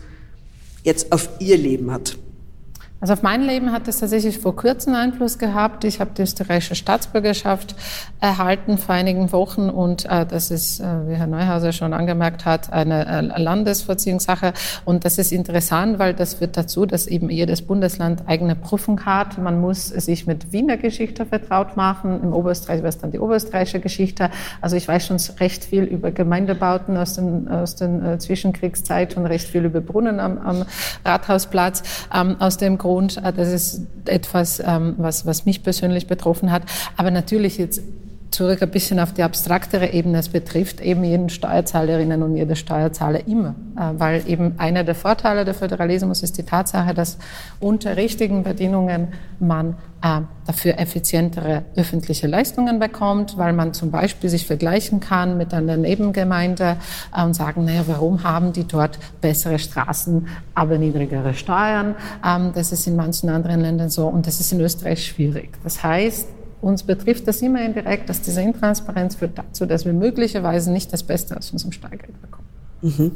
[0.85, 2.17] jetzt auf Ihr Leben hat?
[3.07, 5.85] Also auf mein Leben hat es tatsächlich vor kurzem Einfluss gehabt.
[5.85, 7.73] Ich habe die österreichische Staatsbürgerschaft
[8.19, 12.73] erhalten vor einigen Wochen und äh, das ist, äh, wie Herr Neuhauser schon angemerkt hat,
[12.73, 14.51] eine äh, Landesvollziehungssache.
[14.83, 19.37] Und das ist interessant, weil das führt dazu, dass eben jedes Bundesland eigene Prüfung hat.
[19.37, 22.21] Man muss sich mit Wiener Geschichte vertraut machen.
[22.21, 24.31] Im Oberösterreich wäre es dann die oberösterreichische Geschichte.
[24.59, 29.27] Also ich weiß schon recht viel über Gemeindebauten aus den, aus den äh, Zwischenkriegszeit und
[29.27, 30.65] recht viel über Brunnen am, am
[31.05, 31.83] Rathausplatz.
[32.13, 32.96] Ähm, aus dem Grund.
[33.17, 36.63] Äh, das ist etwas, ähm, was, was mich persönlich betroffen hat.
[36.95, 37.81] Aber natürlich jetzt
[38.31, 40.19] zurück ein bisschen auf die abstraktere Ebene.
[40.19, 45.45] Es betrifft eben jeden Steuerzahlerinnen und jede Steuerzahler immer, äh, weil eben einer der Vorteile
[45.45, 47.17] der Föderalismus ist die Tatsache, dass
[47.59, 49.09] unter richtigen Bedingungen
[49.39, 55.53] man äh, dafür effizientere öffentliche Leistungen bekommt, weil man zum Beispiel sich vergleichen kann mit
[55.53, 56.77] einer Nebengemeinde
[57.15, 61.95] äh, und sagen, naja, warum haben die dort bessere Straßen, aber niedrigere Steuern?
[62.25, 65.49] Ähm, das ist in manchen anderen Ländern so und das ist in Österreich schwierig.
[65.63, 66.27] Das heißt,
[66.61, 71.03] uns betrifft das immer indirekt, dass diese Intransparenz führt dazu, dass wir möglicherweise nicht das
[71.03, 72.47] Beste aus unserem Steuergeld bekommen.
[72.81, 73.11] Mhm.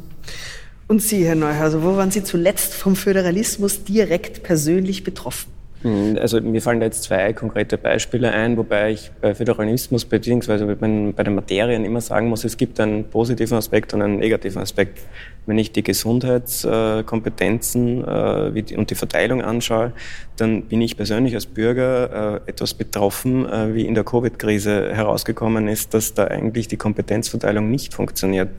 [0.88, 5.52] Und Sie, Herr Neuhauser, wo waren Sie zuletzt vom Föderalismus direkt persönlich betroffen?
[5.84, 10.76] Hm, also mir fallen da jetzt zwei konkrete Beispiele ein, wobei ich bei Föderalismus beziehungsweise
[10.76, 15.00] bei den Materien immer sagen muss, es gibt einen positiven Aspekt und einen negativen Aspekt.
[15.48, 19.94] Wenn ich die Gesundheitskompetenzen äh, und die Verteilung anschaue,
[20.38, 25.68] dann bin ich persönlich als Bürger äh, etwas betroffen, äh, wie in der Covid-Krise herausgekommen
[25.68, 28.50] ist, dass da eigentlich die Kompetenzverteilung nicht funktioniert.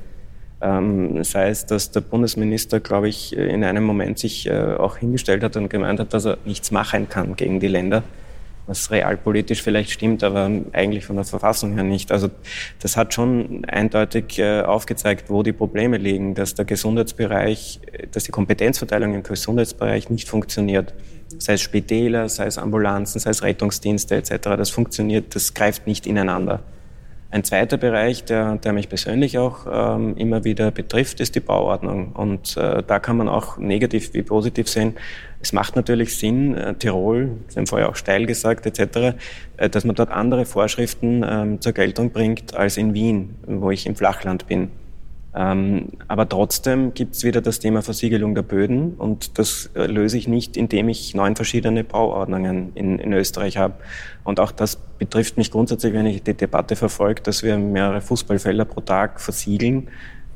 [0.62, 5.42] Ähm, sei es, dass der Bundesminister, glaube ich, in einem Moment sich äh, auch hingestellt
[5.42, 8.02] hat und gemeint hat, dass er nichts machen kann gegen die Länder
[8.66, 12.12] was realpolitisch vielleicht stimmt, aber eigentlich von der Verfassung her nicht.
[12.12, 12.30] Also
[12.80, 17.80] das hat schon eindeutig äh, aufgezeigt, wo die Probleme liegen, dass der Gesundheitsbereich,
[18.12, 20.94] dass die Kompetenzverteilung im Gesundheitsbereich nicht funktioniert.
[21.38, 24.30] Sei es Spitäler, sei es Ambulanzen, sei es Rettungsdienste etc.
[24.56, 26.60] Das funktioniert, das greift nicht ineinander.
[27.32, 32.12] Ein zweiter Bereich, der, der mich persönlich auch ähm, immer wieder betrifft, ist die Bauordnung.
[32.12, 34.96] Und äh, da kann man auch negativ wie positiv sehen.
[35.40, 39.16] Es macht natürlich Sinn, äh, Tirol, Sie haben vorher auch steil gesagt, etc.,
[39.56, 43.86] äh, dass man dort andere Vorschriften ähm, zur Geltung bringt als in Wien, wo ich
[43.86, 44.70] im Flachland bin.
[45.34, 50.18] Ähm, aber trotzdem gibt es wieder das Thema Versiegelung der Böden und das äh, löse
[50.18, 53.74] ich nicht, indem ich neun verschiedene Bauordnungen in, in Österreich habe.
[54.24, 58.66] Und auch das betrifft mich grundsätzlich, wenn ich die Debatte verfolge, dass wir mehrere Fußballfelder
[58.66, 59.88] pro Tag versiegeln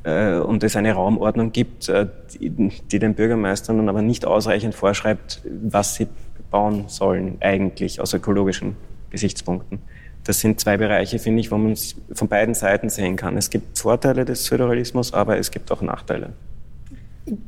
[0.03, 5.43] äh, und es eine Raumordnung gibt, äh, die, die den Bürgermeistern aber nicht ausreichend vorschreibt,
[5.45, 6.07] was sie
[6.49, 8.75] bauen sollen eigentlich aus ökologischen
[9.11, 9.79] Gesichtspunkten
[10.27, 13.37] das sind zwei Bereiche, finde ich, wo man es von beiden Seiten sehen kann.
[13.37, 16.33] Es gibt Vorteile des Föderalismus, aber es gibt auch Nachteile.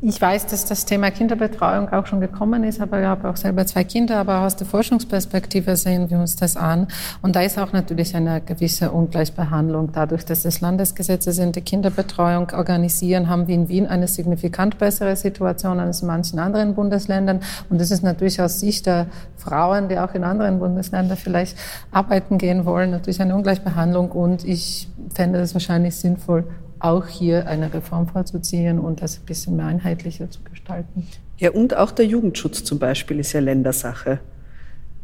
[0.01, 3.65] Ich weiß, dass das Thema Kinderbetreuung auch schon gekommen ist, aber ich habe auch selber
[3.65, 6.87] zwei Kinder, aber aus der Forschungsperspektive sehen wir uns das an.
[7.21, 9.91] Und da ist auch natürlich eine gewisse Ungleichbehandlung.
[9.93, 15.15] Dadurch, dass es Landesgesetze sind, die Kinderbetreuung organisieren, haben wir in Wien eine signifikant bessere
[15.15, 17.39] Situation als in manchen anderen Bundesländern.
[17.69, 19.05] Und das ist natürlich aus Sicht der
[19.37, 21.57] Frauen, die auch in anderen Bundesländern vielleicht
[21.91, 24.11] arbeiten gehen wollen, natürlich eine Ungleichbehandlung.
[24.11, 26.43] Und ich fände es wahrscheinlich sinnvoll,
[26.79, 31.07] auch hier eine Reform vorzuziehen und das ein bisschen mehr einheitlicher zu gestalten.
[31.37, 34.19] Ja, und auch der Jugendschutz zum Beispiel ist ja Ländersache.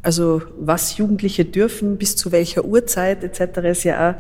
[0.02, 3.58] Also was Jugendliche dürfen, bis zu welcher Uhrzeit etc.
[3.70, 4.16] ist ja auch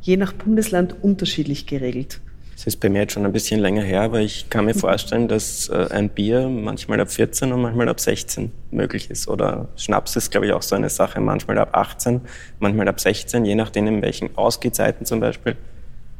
[0.00, 2.20] je nach Bundesland unterschiedlich geregelt.
[2.54, 5.26] Das ist bei mir jetzt schon ein bisschen länger her, aber ich kann mir vorstellen,
[5.26, 9.26] dass äh, ein Bier manchmal ab 14 und manchmal ab 16 möglich ist.
[9.26, 12.20] Oder Schnaps ist, glaube ich, auch so eine Sache, manchmal ab 18,
[12.60, 15.56] manchmal ab 16, je nachdem, in welchen Ausgehzeiten zum Beispiel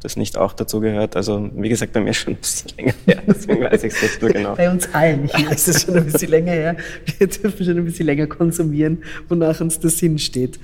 [0.05, 1.17] das nicht auch dazu gehört.
[1.17, 4.21] Also wie gesagt, bei mir schon ein bisschen länger her, deswegen weiß ich es nicht
[4.21, 4.55] so genau.
[4.57, 6.77] Bei uns allen hier ist es schon ein bisschen länger her.
[7.19, 10.61] Wir dürfen schon ein bisschen länger konsumieren, wonach uns der Sinn steht.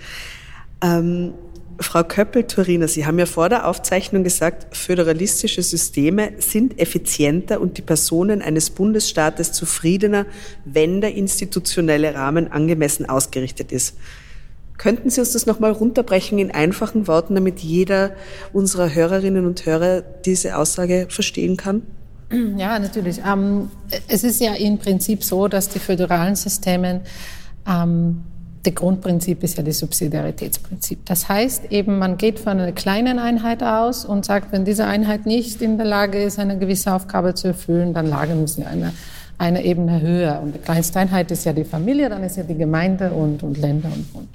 [0.83, 1.33] Ähm,
[1.81, 7.83] Frau Köppel-Turiner, Sie haben ja vor der Aufzeichnung gesagt, föderalistische Systeme sind effizienter und die
[7.83, 10.26] Personen eines Bundesstaates zufriedener,
[10.66, 13.96] wenn der institutionelle Rahmen angemessen ausgerichtet ist.
[14.81, 18.12] Könnten Sie uns das nochmal runterbrechen in einfachen Worten, damit jeder
[18.55, 21.83] unserer Hörerinnen und Hörer diese Aussage verstehen kann?
[22.57, 23.21] Ja, natürlich.
[23.31, 23.71] Ähm,
[24.09, 27.03] es ist ja im Prinzip so, dass die föderalen Systeme,
[27.69, 28.23] ähm,
[28.64, 31.05] der Grundprinzip ist ja das Subsidiaritätsprinzip.
[31.05, 35.27] Das heißt eben, man geht von einer kleinen Einheit aus und sagt, wenn diese Einheit
[35.27, 38.95] nicht in der Lage ist, eine gewisse Aufgabe zu erfüllen, dann lagern sie eine
[39.40, 40.40] eine Ebene höher.
[40.42, 43.59] Und die kleinste Einheit ist ja die Familie, dann ist ja die Gemeinde und, und
[43.59, 44.29] Länder und Bund.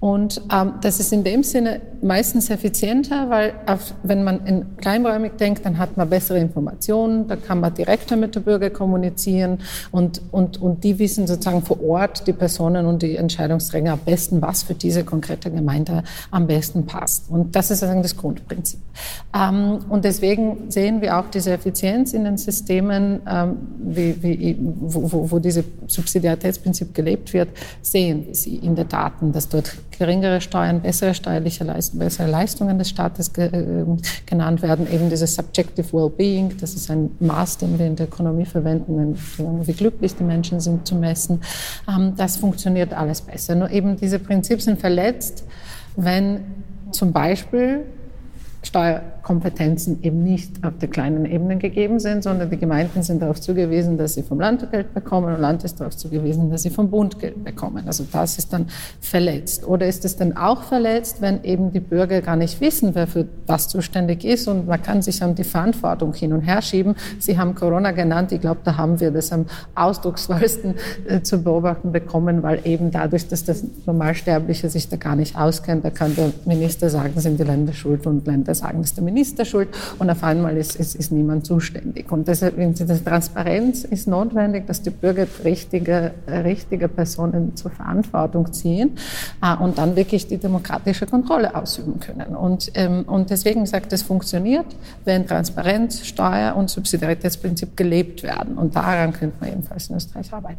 [0.00, 5.32] Und ähm, das ist in dem Sinne meistens effizienter, weil auf, wenn man in kleinräumig
[5.40, 9.58] denkt, dann hat man bessere Informationen, da kann man direkter mit den Bürgern kommunizieren
[9.90, 14.40] und, und, und die wissen sozusagen vor Ort, die Personen und die Entscheidungsträger am besten,
[14.40, 17.30] was für diese konkrete Gemeinde am besten passt.
[17.30, 18.80] Und das ist sozusagen das Grundprinzip.
[19.34, 25.30] Ähm, und deswegen sehen wir auch diese Effizienz in den Systemen, ähm, wie, wie wo,
[25.30, 27.48] wo, dieses Subsidiaritätsprinzip gelebt wird,
[27.82, 32.88] sehen Sie in den Daten, dass dort geringere Steuern, bessere steuerliche Leistungen, bessere Leistungen des
[32.90, 33.84] Staates ge, äh,
[34.26, 34.86] genannt werden.
[34.92, 39.16] Eben dieses Subjective Wellbeing, das ist ein Maß, den wir in der Ökonomie verwenden,
[39.62, 41.40] wie glücklich die Menschen sind zu messen.
[41.88, 43.54] Ähm, das funktioniert alles besser.
[43.54, 45.44] Nur eben diese Prinzipien sind verletzt,
[45.96, 46.40] wenn
[46.90, 47.84] zum Beispiel
[49.24, 53.96] Steuerkompetenzen eben nicht auf der kleinen Ebene gegeben sind, sondern die Gemeinden sind darauf zugewiesen,
[53.96, 57.18] dass sie vom Land Geld bekommen und Land ist darauf zugewiesen, dass sie vom Bund
[57.18, 57.84] Geld bekommen.
[57.86, 58.66] Also das ist dann
[59.00, 59.66] verletzt.
[59.66, 63.26] Oder ist es dann auch verletzt, wenn eben die Bürger gar nicht wissen, wer für
[63.46, 66.94] was zuständig ist und man kann sich an die Verantwortung hin und her schieben.
[67.18, 68.32] Sie haben Corona genannt.
[68.32, 70.74] Ich glaube, da haben wir das am ausdrucksvollsten
[71.08, 75.84] äh, zu beobachten bekommen, weil eben dadurch, dass das Normalsterbliche sich da gar nicht auskennt,
[75.84, 79.13] da kann der Minister sagen, sind die Länder schuld und Länder sagen, ist der Minister
[79.44, 82.10] schuld und auf einmal ist, ist, ist niemand zuständig.
[82.10, 88.96] Und deshalb, diese Transparenz ist notwendig, dass die Bürger richtige, richtige Personen zur Verantwortung ziehen
[89.42, 92.36] äh, und dann wirklich die demokratische Kontrolle ausüben können.
[92.36, 94.66] Und, ähm, und deswegen sagt es funktioniert,
[95.04, 98.56] wenn Transparenz, Steuer und Subsidiaritätsprinzip gelebt werden.
[98.56, 100.58] Und daran könnte man ebenfalls in Österreich arbeiten.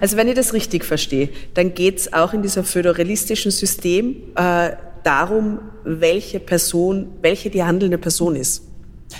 [0.00, 4.70] Also wenn ich das richtig verstehe, dann geht es auch in diesem föderalistischen System äh,
[5.04, 8.64] darum, welche Person, welche die handelnde Person ist.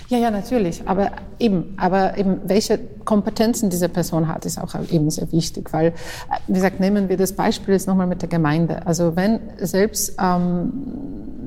[0.09, 0.83] Ja, ja, natürlich.
[0.87, 5.93] Aber eben, aber eben, welche Kompetenzen diese Person hat, ist auch eben sehr wichtig, weil,
[6.49, 8.87] wie gesagt, nehmen wir das Beispiel jetzt nochmal mit der Gemeinde.
[8.87, 11.44] Also wenn selbst ähm,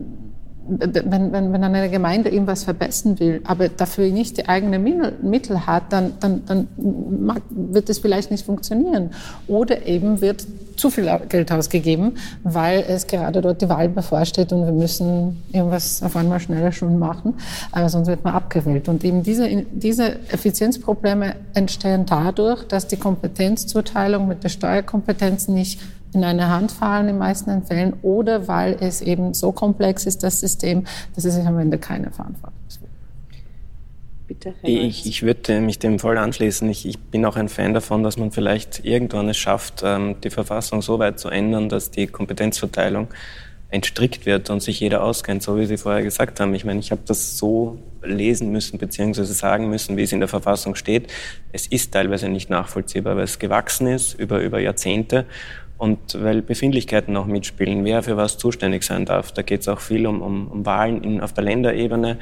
[0.67, 4.84] wenn, wenn, wenn eine Gemeinde irgendwas verbessern will, aber dafür nicht die eigenen
[5.21, 6.67] Mittel hat, dann, dann, dann
[7.49, 9.12] wird es vielleicht nicht funktionieren.
[9.47, 10.45] Oder eben wird
[10.77, 16.03] zu viel Geld ausgegeben, weil es gerade dort die Wahl bevorsteht und wir müssen irgendwas
[16.03, 17.34] auf einmal schneller schon machen,
[17.71, 18.88] aber sonst wird man abgewählt.
[18.88, 25.80] Und eben diese, diese Effizienzprobleme entstehen dadurch, dass die Kompetenzzuteilung mit der Steuerkompetenz nicht
[26.13, 30.24] in eine Hand fallen in den meisten Fällen oder weil es eben so komplex ist,
[30.24, 32.88] das System, dass es sich am Ende keine Verantwortung gibt.
[34.28, 36.70] Bitte, ich, ich würde mich dem voll anschließen.
[36.70, 40.30] Ich, ich, bin auch ein Fan davon, dass man vielleicht irgendwann es schafft, ähm, die
[40.30, 43.08] Verfassung so weit zu ändern, dass die Kompetenzverteilung
[43.70, 46.54] entstrickt wird und sich jeder auskennt, so wie Sie vorher gesagt haben.
[46.56, 50.30] Ich meine, ich habe das so lesen müssen beziehungsweise sagen müssen, wie es in der
[50.30, 51.12] Verfassung steht.
[51.54, 55.26] Es ist teilweise nicht nachvollziehbar, weil es gewachsen ist über, über Jahrzehnte
[55.78, 59.32] und weil Befindlichkeiten noch mitspielen, wer für was zuständig sein darf.
[59.32, 62.18] Da geht es auch viel um, um, um Wahlen in, auf der Länderebene.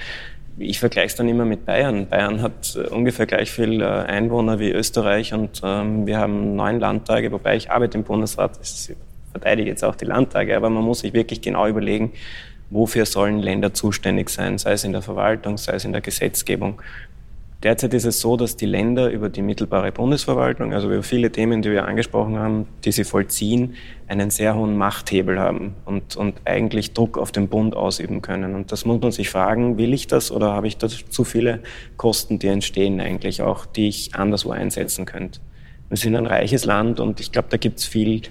[0.58, 2.08] Ich vergleiche es dann immer mit Bayern.
[2.08, 6.80] Bayern hat äh, ungefähr gleich viel äh, Einwohner wie Österreich und ähm, wir haben neun
[6.80, 8.96] Landtage, wobei ich arbeite im Bundesrat, ich
[9.32, 12.14] verteidige jetzt auch die Landtage, aber man muss sich wirklich genau überlegen,
[12.70, 16.82] wofür sollen Länder zuständig sein, sei es in der Verwaltung, sei es in der Gesetzgebung.
[17.64, 21.62] Derzeit ist es so, dass die Länder über die mittelbare Bundesverwaltung, also über viele Themen,
[21.62, 23.76] die wir angesprochen haben, die sie vollziehen,
[24.08, 28.54] einen sehr hohen Machthebel haben und, und eigentlich Druck auf den Bund ausüben können.
[28.54, 31.62] Und das muss man sich fragen, will ich das oder habe ich da zu viele
[31.98, 35.40] Kosten, die entstehen eigentlich auch, die ich anderswo einsetzen könnte?
[35.90, 38.22] Wir sind ein reiches Land und ich glaube, da gibt es viel,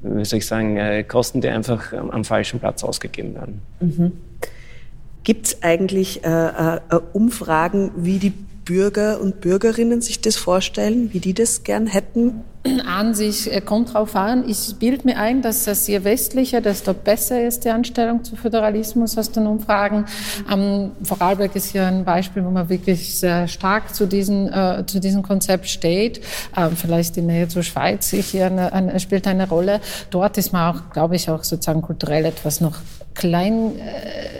[0.00, 3.62] wie soll ich sagen, äh, Kosten, die einfach am falschen Platz ausgegeben werden.
[3.80, 4.12] Mhm.
[5.28, 6.80] Gibt es eigentlich äh, äh,
[7.12, 12.44] Umfragen, wie die Bürger und Bürgerinnen sich das vorstellen, wie die das gern hätten?
[12.86, 14.48] An sich äh, kommt drauf an.
[14.48, 19.18] Ich bilde mir ein, dass das je westlicher, desto besser ist die Anstellung zu Föderalismus
[19.18, 20.06] aus den Umfragen.
[20.50, 24.98] Ähm, Vorarlberg ist hier ein Beispiel, wo man wirklich sehr stark zu, diesen, äh, zu
[24.98, 26.22] diesem Konzept steht.
[26.56, 29.82] Ähm, vielleicht die Nähe zur Schweiz hier eine, eine, spielt eine Rolle.
[30.08, 32.76] Dort ist man auch, glaube ich, auch sozusagen kulturell etwas noch
[33.18, 33.78] klein.
[33.78, 34.38] Äh,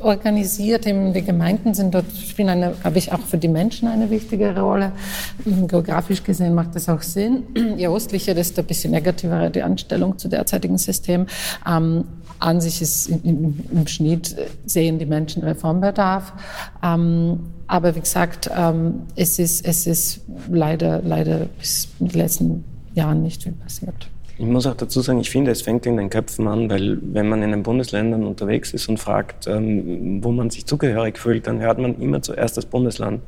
[0.00, 0.84] organisiert.
[0.84, 4.92] Die Gemeinden sind dort, spielen eine, glaube ich, auch für die Menschen eine wichtigere Rolle.
[5.44, 7.44] Geografisch gesehen macht das auch Sinn.
[7.76, 11.26] Je östlicher, desto ein bisschen negativer die Anstellung zu derzeitigen System.
[11.66, 12.04] Ähm,
[12.40, 16.32] an sich ist im, im, Schnitt sehen die Menschen Reformbedarf.
[16.82, 22.64] Ähm, aber wie gesagt, ähm, es, ist, es ist leider, leider bis in den letzten
[22.94, 24.08] Jahren nicht viel passiert.
[24.40, 27.28] Ich muss auch dazu sagen, ich finde, es fängt in den Köpfen an, weil wenn
[27.28, 31.58] man in den Bundesländern unterwegs ist und fragt, ähm, wo man sich zugehörig fühlt, dann
[31.58, 33.20] hört man immer zuerst das Bundesland.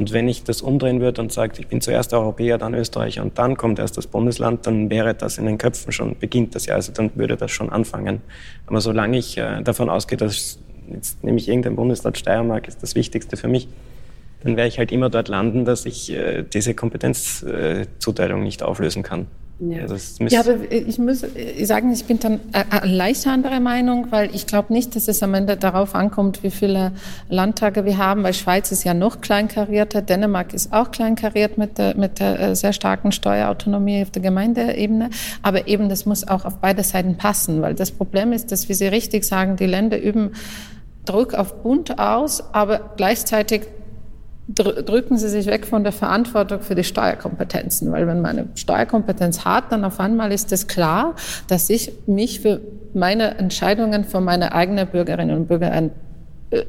[0.00, 3.38] Und wenn ich das umdrehen würde und sage, ich bin zuerst Europäer, dann Österreicher und
[3.38, 6.74] dann kommt erst das Bundesland, dann wäre das in den Köpfen schon, beginnt das ja,
[6.74, 8.20] also dann würde das schon anfangen.
[8.66, 10.58] Aber solange ich äh, davon ausgehe, dass
[10.90, 13.68] jetzt nehme ich irgendein Bundesland, Steiermark ist das Wichtigste für mich,
[14.42, 19.26] dann werde ich halt immer dort landen, dass ich äh, diese Kompetenzzuteilung nicht auflösen kann.
[19.60, 21.22] Ja, also ja aber ich muss
[21.62, 25.34] sagen, ich bin dann eine leicht andere Meinung, weil ich glaube nicht, dass es am
[25.34, 26.92] Ende darauf ankommt, wie viele
[27.28, 31.94] Landtage wir haben, weil Schweiz ist ja noch kleinkarierter, Dänemark ist auch kleinkariert mit der,
[31.94, 35.10] mit der äh, sehr starken Steuerautonomie auf der Gemeindeebene,
[35.42, 38.74] aber eben das muss auch auf beide Seiten passen, weil das Problem ist, dass, wie
[38.74, 40.30] Sie richtig sagen, die Länder üben
[41.04, 43.62] Druck auf Bund aus, aber gleichzeitig
[44.54, 49.44] drücken Sie sich weg von der Verantwortung für die Steuerkompetenzen, weil wenn man eine Steuerkompetenz
[49.44, 51.14] hat, dann auf einmal ist es klar,
[51.48, 52.60] dass ich mich für
[52.94, 55.90] meine Entscheidungen von meinen eigenen Bürgerinnen und Bürgern äh,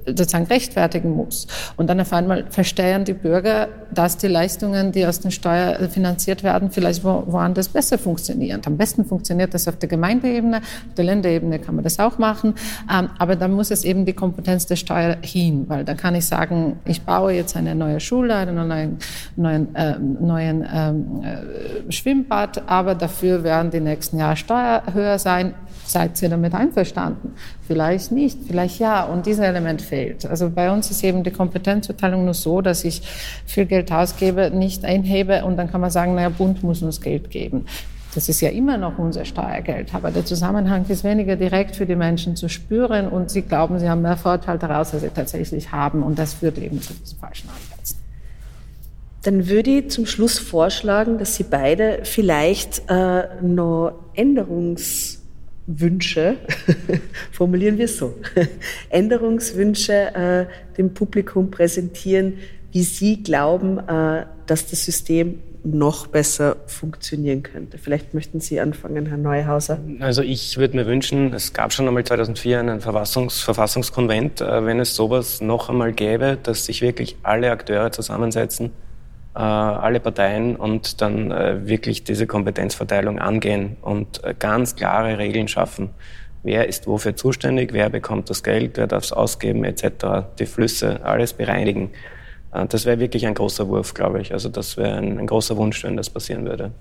[0.06, 1.48] sozusagen rechtfertigen muss.
[1.76, 6.44] Und dann auf einmal verstehen die Bürger, dass die Leistungen, die aus den Steuern finanziert
[6.44, 8.62] werden, vielleicht wo, woanders besser funktionieren.
[8.65, 12.54] Am besten funktioniert das auf der Gemeindeebene, auf der Länderebene kann man das auch machen,
[12.91, 16.26] ähm, aber dann muss es eben die Kompetenz der Steuer hin, weil dann kann ich
[16.26, 18.98] sagen, ich baue jetzt eine neue Schule, einen neuen,
[19.36, 25.54] neuen, äh, neuen ähm, äh, Schwimmbad, aber dafür werden die nächsten Jahre Steuer höher sein.
[25.86, 27.34] Seid ihr damit einverstanden?
[27.71, 29.05] Vielleicht nicht, vielleicht ja.
[29.05, 30.25] Und dieses Element fehlt.
[30.25, 33.01] Also bei uns ist eben die Kompetenzverteilung nur so, dass ich
[33.45, 37.29] viel Geld ausgebe, nicht einhebe und dann kann man sagen, naja, Bund muss uns Geld
[37.29, 37.65] geben.
[38.13, 41.95] Das ist ja immer noch unser Steuergeld, aber der Zusammenhang ist weniger direkt für die
[41.95, 46.03] Menschen zu spüren und sie glauben, sie haben mehr Vorteil daraus, als sie tatsächlich haben
[46.03, 47.99] und das führt eben zu diesen falschen Ansätzen.
[49.24, 55.20] Dann würde ich zum Schluss vorschlagen, dass Sie beide vielleicht äh, noch Änderungs
[55.80, 56.38] Wünsche,
[57.32, 58.15] formulieren wir es so,
[58.89, 60.45] Änderungswünsche äh,
[60.78, 62.38] dem Publikum präsentieren,
[62.72, 67.78] wie Sie glauben, äh, dass das System noch besser funktionieren könnte.
[67.78, 69.80] Vielleicht möchten Sie anfangen, Herr Neuhauser.
[69.99, 74.80] Also ich würde mir wünschen, es gab schon einmal 2004 einen Verfassungs Verfassungskonvent, äh, wenn
[74.80, 78.72] es sowas noch einmal gäbe, dass sich wirklich alle Akteure zusammensetzen,
[79.39, 85.91] alle Parteien und dann äh, wirklich diese Kompetenzverteilung angehen und ganz klare Regeln schaffen.
[86.43, 91.05] Wer ist wofür zuständig, wer bekommt das Geld, wer darf es ausgeben etc., die Flüsse,
[91.05, 91.91] alles bereinigen.
[92.51, 94.34] Äh, das wäre wirklich ein großer Wurf, glaube ich.
[94.34, 96.71] Also das wäre ein, ein großer Wunsch, wenn das passieren würde.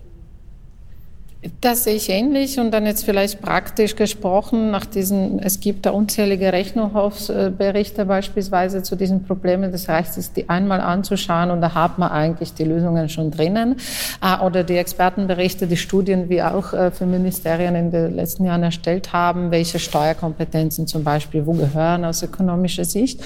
[1.63, 5.91] Das sehe ich ähnlich und dann jetzt vielleicht praktisch gesprochen, nach diesen, es gibt da
[5.91, 9.73] unzählige Rechnungshofsberichte beispielsweise zu diesen Problemen.
[9.73, 13.77] Das heißt, es die einmal anzuschauen und da hat man eigentlich die Lösungen schon drinnen.
[14.23, 18.63] Äh, oder die Expertenberichte, die Studien, wie auch äh, für Ministerien in den letzten Jahren
[18.63, 23.23] erstellt haben, welche Steuerkompetenzen zum Beispiel wo gehören aus ökonomischer Sicht.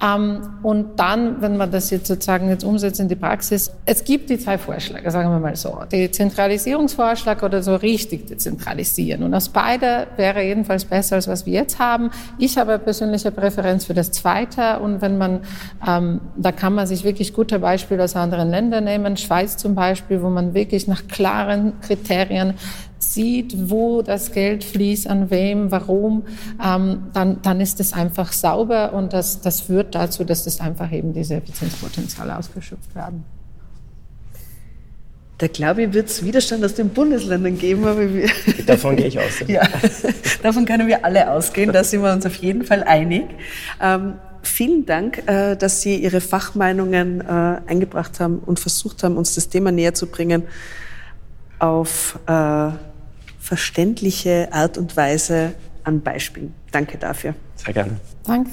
[0.00, 4.30] Ähm, und dann, wenn man das jetzt sozusagen jetzt umsetzt in die Praxis, es gibt
[4.30, 5.80] die zwei Vorschläge, sagen wir mal so.
[5.90, 9.22] Die Zentralisierungsvorschlag oder oder so richtig dezentralisieren.
[9.22, 12.10] Und aus beide wäre jedenfalls besser, als was wir jetzt haben.
[12.38, 14.80] Ich habe persönliche Präferenz für das Zweite.
[14.80, 15.40] Und wenn man,
[15.86, 19.16] ähm, da kann man sich wirklich gute Beispiele aus anderen Ländern nehmen.
[19.16, 22.54] Schweiz zum Beispiel, wo man wirklich nach klaren Kriterien
[22.98, 26.24] sieht, wo das Geld fließt, an wem, warum,
[26.62, 30.92] ähm, dann, dann ist es einfach sauber und das, das führt dazu, dass das einfach
[30.92, 33.24] eben diese Effizienzpotenziale ausgeschöpft werden.
[35.38, 37.86] Da glaube ich, wird es Widerstand aus den Bundesländern geben.
[37.86, 38.28] Aber wir
[38.66, 39.44] davon gehe ich aus.
[39.46, 39.68] ja,
[40.42, 41.72] davon können wir alle ausgehen.
[41.72, 43.24] Da sind wir uns auf jeden Fall einig.
[43.80, 49.34] Ähm, vielen Dank, äh, dass Sie Ihre Fachmeinungen äh, eingebracht haben und versucht haben, uns
[49.34, 50.44] das Thema näher zu bringen
[51.58, 52.70] auf äh,
[53.38, 55.52] verständliche Art und Weise
[55.84, 56.54] an Beispielen.
[56.72, 57.34] Danke dafür.
[57.56, 58.00] Sehr gerne.
[58.24, 58.50] Danke.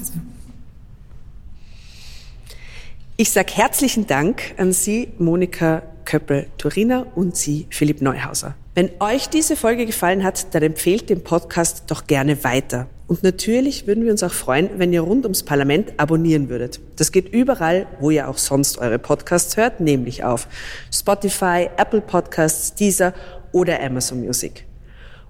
[3.16, 8.54] Ich sage herzlichen Dank an Sie, Monika Köppel-Turiner und Sie, Philipp Neuhauser.
[8.74, 12.88] Wenn euch diese Folge gefallen hat, dann empfehlt den Podcast doch gerne weiter.
[13.06, 16.80] Und natürlich würden wir uns auch freuen, wenn ihr rund ums Parlament abonnieren würdet.
[16.96, 20.48] Das geht überall, wo ihr auch sonst eure Podcasts hört, nämlich auf
[20.92, 23.12] Spotify, Apple Podcasts, Deezer
[23.52, 24.66] oder Amazon Music.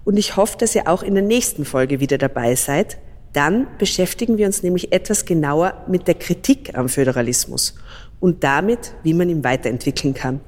[0.05, 2.97] Und ich hoffe, dass ihr auch in der nächsten Folge wieder dabei seid,
[3.33, 7.75] dann beschäftigen wir uns nämlich etwas genauer mit der Kritik am Föderalismus
[8.21, 10.39] und damit, wie man ihn weiterentwickeln kann.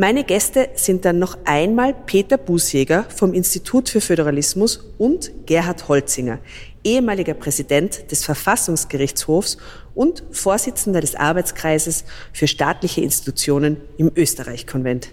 [0.00, 6.38] Meine Gäste sind dann noch einmal Peter Busjäger vom Institut für Föderalismus und Gerhard Holzinger,
[6.84, 9.58] ehemaliger Präsident des Verfassungsgerichtshofs
[9.96, 15.08] und Vorsitzender des Arbeitskreises für staatliche Institutionen im Österreich-Konvent.